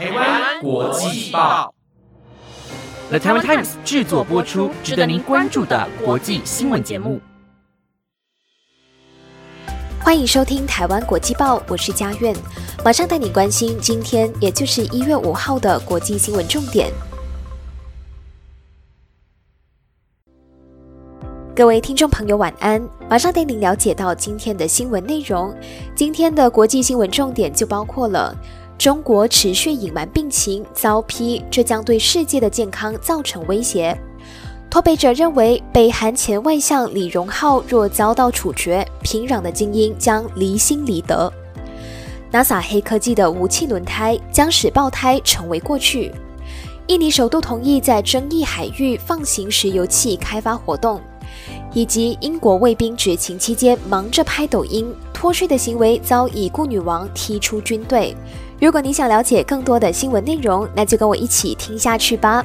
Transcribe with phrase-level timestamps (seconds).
[0.00, 1.74] 台湾国际报
[3.10, 7.20] ，The Taiwan Times 制作播出，值得您关注的国际新闻节目。
[10.02, 12.34] 欢迎收听台湾国际报，我是佳苑，
[12.82, 16.90] 马上带你关心今天，也就是一月五号的国际新闻重点。
[21.54, 22.80] 各位听众朋友，晚安！
[23.06, 25.54] 马上带您了解到今天的新闻内容。
[25.94, 28.34] 今天的国际新闻重点就包括了：
[28.80, 33.94] 中国持续隐瞒病情，遭批，这将对世界的健康造成威胁。
[34.70, 41.30] 脱北者认为，北韩前外相李荣浩若遭到处决，平壤的精英将离心离德。
[42.32, 46.10] NASA 黑科技的武器轮胎将使爆胎成为过去。
[46.86, 50.98] 印尼首度同意在争议海域放行石油气开发活动，
[51.74, 58.16] 以及英国卫兵执勤期间忙着拍抖音脱税的行为遭已故女王踢出军队。
[58.60, 62.44] 如果你想了解更多的新闻内容，那就跟我一起听下去吧。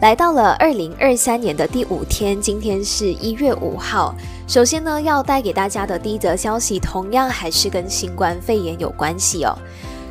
[0.00, 4.12] 来到了二零二三年的第五天，今天是一月五号。
[4.48, 9.56] 首先呢，要带给大家的第一则消息，同样还是跟新冠肺炎有关系哦。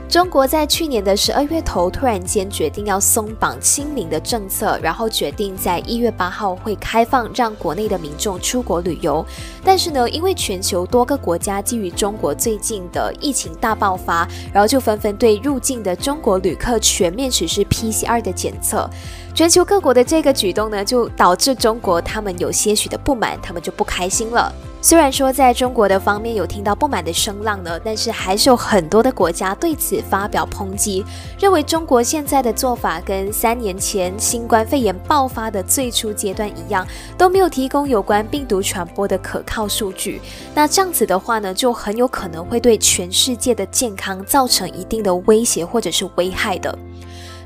[0.08, 9.26] 中国在去年的十二月头突然间决定要松绑清零的政策，然后决定在一月八号会开放让国内的民众出国旅游。
[9.62, 18.90] 但是呢，因为全球多个国家基于中国最近的疫情大爆发，然后就纷纷对入境的中国旅客全面实施 PCR 的检测。
[19.34, 24.54] 全球各国的这个举动呢，就导致中国他们有些许的不满，他们就不开心了。
[24.86, 31.04] 虽然说在中国的方面有听到不满的声浪呢，但是还是有很多的国家对此发表抨击，
[31.40, 36.86] 认为中国现在的做法跟三年前新冠肺炎爆发的最初阶段一样，
[37.18, 40.22] 都没有提供有关病毒传播的可靠数据。
[40.54, 46.78] 那这样子的话呢，就很有可能会对全世界的健康造成一定的威胁或者是危害的。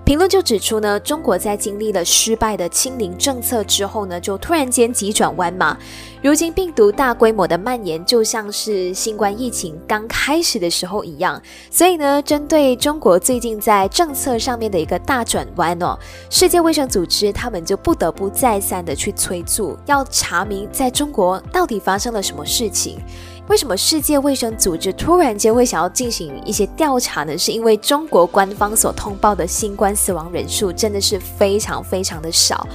[0.09, 5.77] 评论就指出呢，中国在经历了失败的清零政策之后呢，就突然间急转弯嘛。
[6.23, 11.39] 如今病毒大规模的蔓延，就像是新冠疫情刚开始的时候一样。
[11.69, 15.95] 所以呢，针对中国最近在政策上面的一个大转弯哦，
[16.31, 22.97] 世界卫生组织他们就不得不再三的去催促，要查明在中国到底发生了什么事情。
[23.49, 27.35] 为什么世界卫生组织突然间会想要进行一些调查呢？
[27.35, 32.67] 是因为中国官方所通报的新冠死亡人数真的是非常非常的少。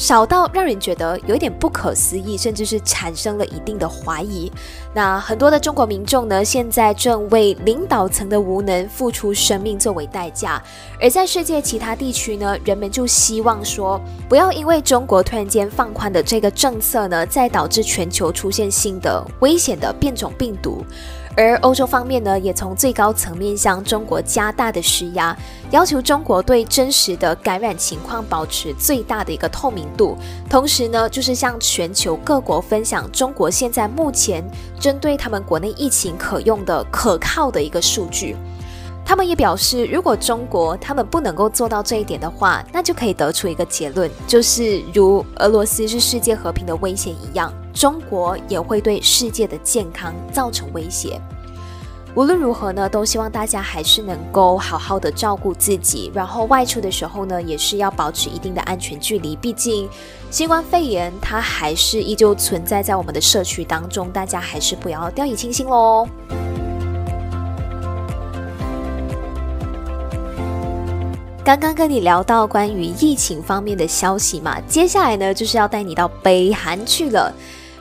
[0.00, 4.50] 少到让人觉得有点不可思议，甚至是产生了一定的怀疑。
[4.94, 10.60] 那很多的中国民众呢，现在正为领导层的无能付出生命作为代价。
[10.98, 20.82] 而在世界其他地区呢，人们就希望说，不要因为中国突然间放宽的这个政策呢，再导致全球出现新的危险的变种病毒。
[21.36, 25.34] 而欧洲方面呢，也从最高层面向中国加大的施压，
[25.70, 30.16] 要求中国对真实的感染情况保持最大的一个透明度，
[30.50, 34.44] 同时呢，就是向全球各国分享中国现在目前
[34.78, 38.36] 针对他们国内疫情可用的可靠的一个数据。
[39.02, 51.18] 他们也表示，如果中国他们不能够做到这一点的话，那就可以得出一个结论，就是如俄罗斯是世界和平的威胁一样，中国也会对世界的健康造成威胁。
[52.14, 59.34] 无论如何呢，都希望大家还是能够好好的照顾自己，然后外出的时候呢，也是要保持一定的安全距离。
[59.34, 59.88] 毕竟
[60.30, 66.06] 新冠肺炎它还是依旧存在在我们的社区当中，大家还是不要掉以轻心喽。
[71.42, 77.34] 刚刚跟你聊到关于疫情方面的消息嘛，接下来呢就是要带你到北韩去了。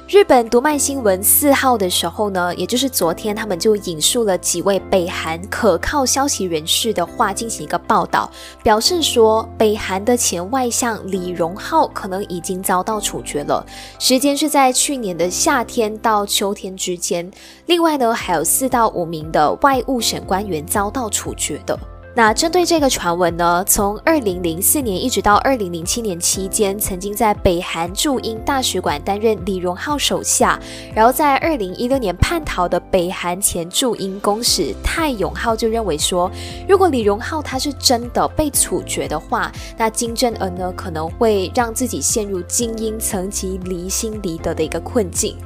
[0.09, 8.27] 日本读卖新闻四号的时候呢，也就是昨天，他们就引述了几位北韩可靠消息人士的话进行一个报道，
[8.63, 13.63] 表示说北韩的前外相李荣浩可能已经遭到处决了，
[13.99, 17.29] 时间是在去年的夏天到秋天之间。
[17.67, 21.77] 另外呢，还有四到五名的外务省官员遭到处决的。
[22.15, 30.59] 那针对这个传闻呢，从二零零四年一直到二零零七年期间，曾经在北韩驻英大使馆担任李荣浩手下，
[30.93, 36.29] 然后在二零一六年叛逃的北韩前驻英公使泰永浩就认为说，
[36.67, 45.37] 如果李荣浩他是真的被处决的话，那金正恩呢可能会让自己陷入精英层级离心离德的一个困境。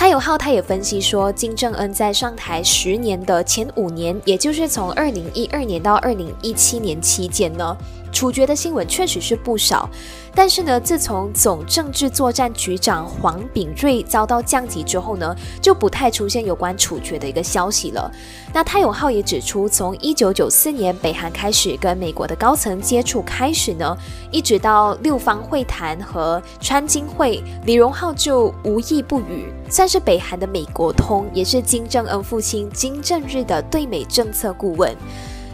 [0.00, 7.76] 他有浩他也分析说，金正恩在上台十年的前五年，也就是从二零一二年到二零一七年期间呢，
[8.12, 9.88] 处决的新闻确实是不少。
[10.32, 18.10] 但是呢，自从总政治作战局长黄炳瑞遭到降级之后呢，就不太出现有关处决的一个消息了。
[18.52, 23.96] 那泰永浩也指出，从一九九四年北韩开始跟美国的高层接触开始呢，
[24.30, 34.96] 一直到六方会谈和川金会，李荣浩就无意不语，算是北韩的美国通，也是金正恩父亲金正日的对美政策顾问。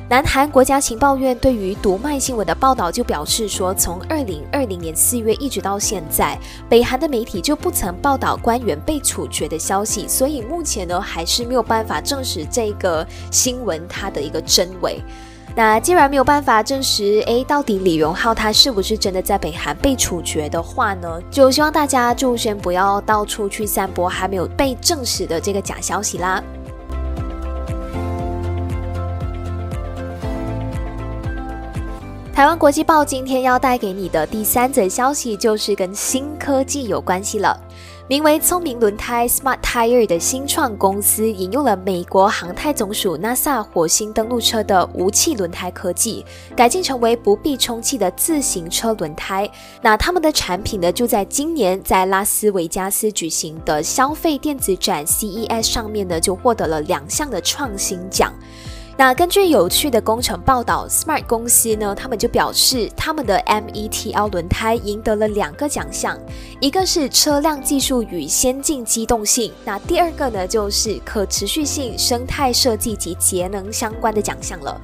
[0.08, 6.38] 南韩国家情报院对于读卖新闻的报道就表示说，从二零二零年四月一直到现在，
[6.68, 15.02] 北韩的媒体就不曾报道官员被处决的消息，所以目前呢还是没有办法证实这个新闻它的一个真伪。
[15.56, 21.20] 那既然没有办法证实，诶，到底李荣浩他是不是真的在北韩被处决的话呢？
[21.32, 26.40] 就希望大家就先不要到处去散播还没有被证实的这个假消息啦。
[32.36, 37.58] 台湾国际报今天要带给你的第三则消息，就是跟新科技有关系了。
[38.08, 49.50] 名为“聪明轮胎 ”（Smart Tire） 的新创公司，引用了美国航太总署 NASA 火星登陆车的无气轮胎科技，改进成为不必充气的自行车轮胎。
[49.80, 58.30] 那他们的产品呢，就在今年在拉斯维加斯举行的消费电子展 CES 上面呢，就获得了两项的创新奖。
[58.98, 66.18] 那根据有趣的工程报道，Smart 公司呢，他们就表示他们的 METL 轮胎赢得了两个奖项，
[66.60, 74.80] 一个是车辆技术与先进机动性，那第二个呢就是可持续性、生态设计及节能相关的奖项了。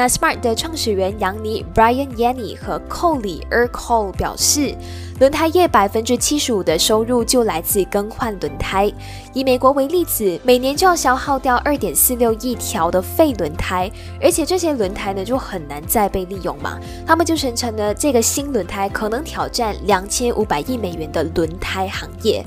[0.00, 4.74] 那 Smart 的创始人杨尼 Brian Yanni 和寇里 e r c o l e 表示。
[5.18, 8.90] 轮胎业百分之七十五的收入就来自更换轮胎。
[9.34, 16.80] 以美国为例子，每年就要消耗掉二点四六亿条的废轮胎，而且这些轮胎呢就很难再被利用嘛。
[17.06, 22.42] 他们就声称呢，这个新轮胎可能挑战两千五百亿美元的轮胎行业。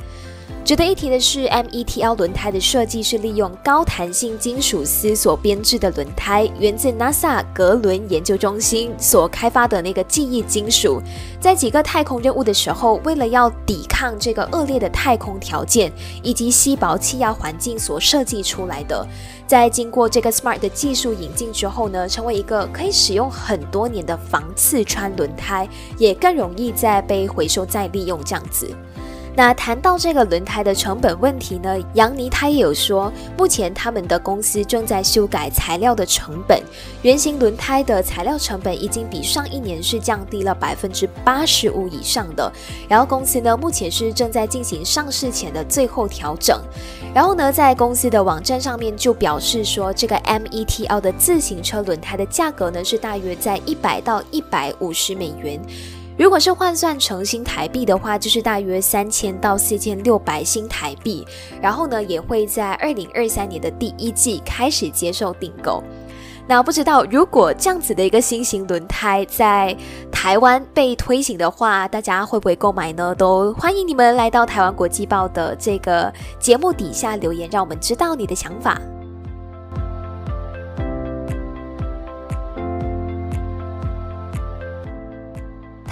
[0.65, 11.01] 值得一提的是，METL 轮胎的设计是利用高弹性金属丝所编制的轮胎，源自 NASA 格伦研究中心所开发的那个记忆金属，
[11.37, 15.91] 在几个太空任务的时候，为了要抵抗这个恶劣的太空条件
[16.23, 19.05] 以及稀薄气压环境所设计出来的。
[19.45, 25.67] 在经过这个 Smart 的技术引进之后呢，成为一个可以使用很多年的防刺穿轮胎，
[25.97, 28.73] 也更容易再被回收再利用这样子。
[29.35, 36.61] 那谈到这个轮胎的成本问题呢，杨尼他也有说，目前他们的公司正在修改材料的成本，
[37.01, 42.51] 原型轮胎的材料成本已经比上一年是降低了百分之八十五以上的。
[42.87, 46.61] 然后公司呢，目前是正在进行上市前的最后调整。
[47.11, 55.59] 然后呢，在公司的网站上面就表示说，这个 METL 的自行车轮胎的价格呢，是大约在一百到一百五十美元。
[56.17, 61.25] 如果是换算成新台币的话，就是大约三千到四千六百新台币。
[61.61, 65.83] 然后呢，也会在二零二三年的第一季开始接受订购。
[66.45, 69.75] 那不知道如果这样子的一个新型轮胎在
[70.11, 73.15] 台湾被推行的话，大家会不会购买呢？
[73.15, 78.79] 都欢迎你们来到台湾国际报的这个节目底下留言，让我们知道你的想法。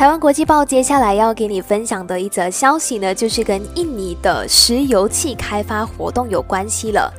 [0.01, 7.13] 台湾国际报接下来要给你分享的一则消息呢，就是跟印尼的石油气开发活动有关系了。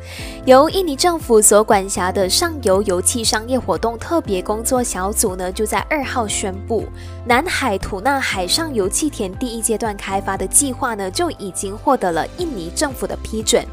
[0.46, 6.84] 由印尼政府所管辖的上游油气商业活动特别工作小组呢，就在二号宣布，
[7.24, 13.65] 南海吐纳海上油气田第一阶段开发的计划呢，就已经获得了印尼政府的批准。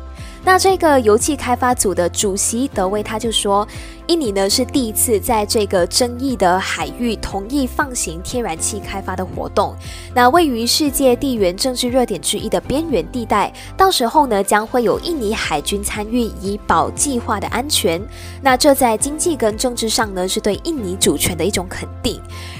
[0.43, 3.67] 那这个油气开发组的主席德威他就说。
[4.09, 9.75] 印尼呢是第一次在这个争议的海域同意放行天然气开发的活动。
[10.15, 18.01] 那位于世界地缘政治热点之一的边缘地带，到时候呢将会有印尼海军参与，以保计划的安全。
[18.41, 22.19] 那这在经济跟政治上呢是对印尼主权的一种肯定。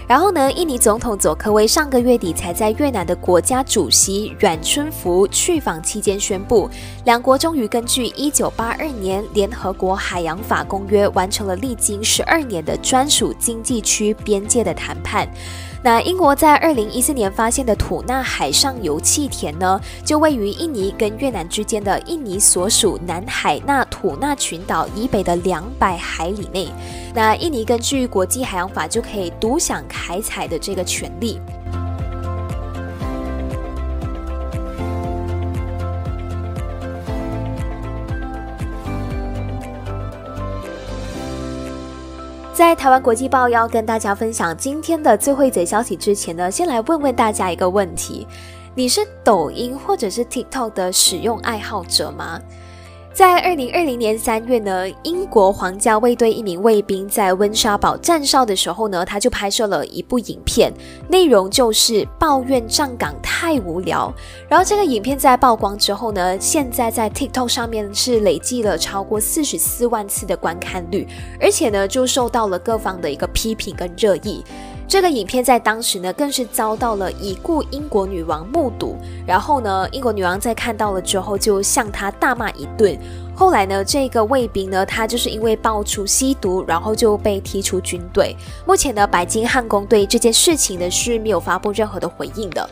[0.09, 6.67] 然后呢，印尼总统佐科威上个月底才在越南的国家主席阮春福去访期间宣布，
[7.05, 11.45] 两国终于根据一九八二年联合国海洋法公约完成。
[11.49, 15.27] 了历经十二年的专属经济区边界的谈判。
[15.81, 26.67] 那英国在二零一四年发现的吐纳海上油气田呢，就位于印尼跟越南之间的印尼所属南海那吐纳群岛以北的两百海里内。
[27.15, 31.39] 那印尼根据国际海洋法就可以独享开采的这个权利。
[42.59, 48.27] 在台湾国际报要跟大家分享今天的最后一则消息之前呢，先来问问大家一个问题：
[48.75, 52.37] 你是抖音或者是 TikTok 的使用爱好者吗？
[53.11, 60.71] 在二零二零年三月呢，英国皇家卫队一名卫兵在温莎堡站哨的时候呢，他就拍摄了一部影片，
[61.09, 64.13] 内容就是抱怨站岗太无聊。
[64.47, 71.05] 然后这个影片在曝光之后呢，现在在 TikTok 上面是累计了超过四十四万次的观看率，
[71.41, 74.43] 而且呢，就受到了各方的一个批评跟热议。
[74.89, 78.97] 这个影片在当时呢，更是遭到了已故英国女王目睹。
[79.23, 82.97] 然后呢，英国女王在看到了之后，就向他大骂一顿。
[83.35, 88.35] 后来呢，这个卫兵呢，他就是因为爆出吸毒，然后就被踢出军队。
[88.65, 92.67] 目前呢，白金汉宫对这件事情呢是没有发布任何的回应的。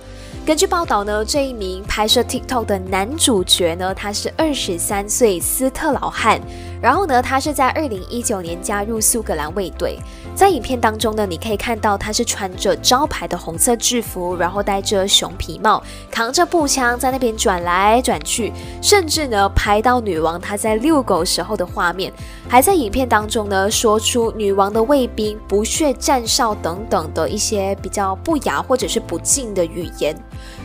[0.47, 6.39] 根据报道呢，这一名拍摄 TikTok 的男主角呢，他是二十三岁斯特劳汉。
[6.81, 9.99] 然后呢，他是在二零一九年加入苏格兰卫队。
[10.33, 22.13] 在影片当中呢，你可以看到他是穿着招牌的红色制服，然后戴着熊皮帽，扛着步枪在那边转来转去，甚至呢拍到女王她在遛狗时候的画面，
[22.47, 30.15] 还在影片当中呢说出女王的卫兵不屑站哨等等的一些比较不雅或者是不敬的语言。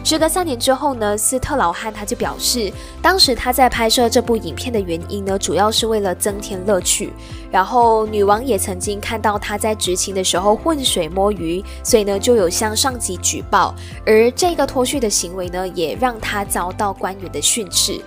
[0.04, 7.12] 时隔三年之后呢，斯特劳汉他就表示，当时他在拍摄这部影片的原因呢，主要是为了增添乐趣。
[7.50, 13.74] 然后女王也曾经看到他在执勤的时候浑水摸鱼，所以呢就有向上级举报。
[14.06, 18.00] 而这个脱序的行为呢，也让他遭到官员的训斥。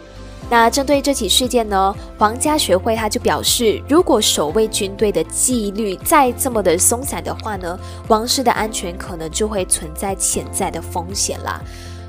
[0.49, 11.59] 那针对这起事件呢，皇家学会他就表示，如果守卫军队的纪律再这么的松散的话呢，王室的安全可能就会存在潜在的风险啦。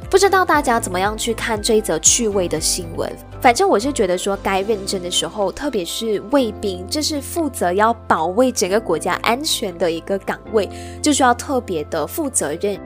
[0.09, 3.11] 不知道大家怎么样去看这一则趣味的新闻？
[3.41, 10.69] 反正我是觉得说，该认真的时候，特别是卫兵，这是负责要保卫整个国家安全的一个岗位，
[11.03, 12.79] 就需要特别的负责任。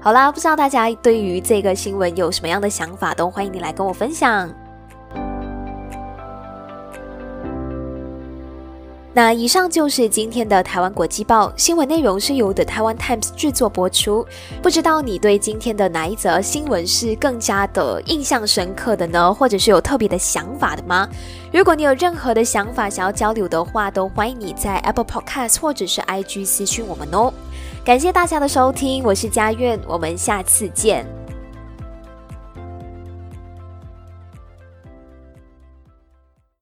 [0.00, 4.61] 好啦，不知道大家对于这个新闻有什么样的想法，都欢迎你来跟我分享。
[9.14, 14.26] 那以上就是今天的台湾国际报新闻内容，是由 The Taiwan Times 制作播出。
[14.62, 19.34] 不知道你对今天的哪一则新闻是更加的印象深刻的呢？
[19.34, 21.06] 或者是有特别的想法的吗？
[21.52, 27.30] 如果你有任何的想法想要交流的话，都欢迎你在 Apple Podcast 或者是 IG 私讯我们哦。
[27.84, 31.21] 感谢大家的收听，我是佳苑，我们下次见。